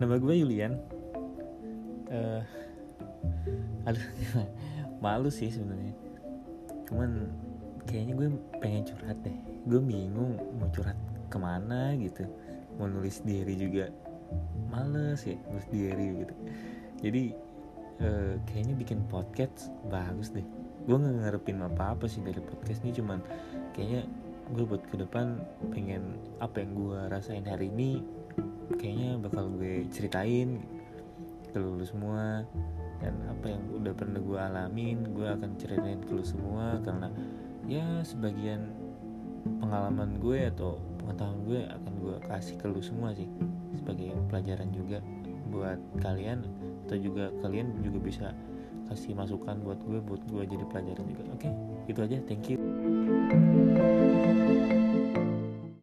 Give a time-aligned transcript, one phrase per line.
[0.00, 0.74] nama gue Yulian.
[2.08, 2.42] Uh,
[3.84, 4.04] aduh
[5.04, 5.94] malu sih sebenarnya.
[6.88, 7.28] Cuman
[7.84, 8.28] kayaknya gue
[8.60, 9.36] pengen curhat deh.
[9.68, 10.96] Gue bingung mau curhat
[11.28, 12.24] ke mana gitu.
[12.80, 13.92] Mau nulis diri juga
[14.72, 16.34] males ya nulis diri gitu.
[17.04, 17.22] Jadi
[18.00, 20.44] uh, kayaknya bikin podcast bagus deh.
[20.84, 23.20] Gue nggak ngarepin apa apa sih dari podcast ini cuman
[23.72, 24.04] kayaknya
[24.52, 25.40] gue buat ke depan
[25.72, 28.04] pengen apa yang gue rasain hari ini
[28.76, 30.62] kayaknya bakal gue ceritain
[31.52, 32.44] ke lu, semua.
[33.02, 36.80] Dan apa yang udah pernah gue alamin gue akan ceritain ke lu semua.
[36.80, 37.08] Karena
[37.68, 38.72] ya sebagian
[39.60, 43.28] pengalaman gue atau pengetahuan gue akan gue kasih ke lu semua sih.
[43.76, 45.04] Sebagai pelajaran juga
[45.52, 46.42] buat kalian
[46.88, 48.26] atau juga kalian juga bisa
[48.88, 51.22] kasih masukan buat gue buat gue jadi pelajaran juga.
[51.32, 51.52] Oke okay,
[51.88, 52.18] itu aja.
[52.24, 52.58] Thank you